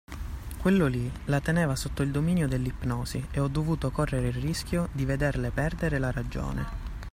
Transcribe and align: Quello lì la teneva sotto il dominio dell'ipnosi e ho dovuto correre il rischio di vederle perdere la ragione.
Quello 0.57 0.87
lì 0.87 1.11
la 1.25 1.39
teneva 1.41 1.75
sotto 1.75 2.01
il 2.01 2.09
dominio 2.09 2.47
dell'ipnosi 2.47 3.23
e 3.29 3.39
ho 3.39 3.47
dovuto 3.47 3.91
correre 3.91 4.29
il 4.29 4.33
rischio 4.33 4.89
di 4.93 5.05
vederle 5.05 5.51
perdere 5.51 5.99
la 5.99 6.09
ragione. 6.09 6.65